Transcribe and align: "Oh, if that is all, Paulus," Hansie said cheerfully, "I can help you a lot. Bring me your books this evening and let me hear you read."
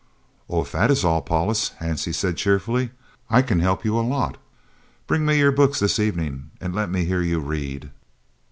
"Oh, 0.49 0.61
if 0.63 0.71
that 0.71 0.89
is 0.89 1.05
all, 1.05 1.21
Paulus," 1.21 1.73
Hansie 1.79 2.11
said 2.15 2.35
cheerfully, 2.35 2.89
"I 3.29 3.43
can 3.43 3.59
help 3.59 3.85
you 3.85 3.99
a 3.99 4.01
lot. 4.01 4.37
Bring 5.05 5.27
me 5.27 5.37
your 5.37 5.51
books 5.51 5.79
this 5.79 5.99
evening 5.99 6.49
and 6.59 6.73
let 6.73 6.89
me 6.89 7.05
hear 7.05 7.21
you 7.21 7.39
read." 7.39 7.91